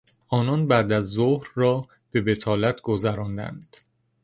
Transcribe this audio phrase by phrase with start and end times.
[0.27, 3.75] آنان بعدازظهر را به بطالت گذراندند.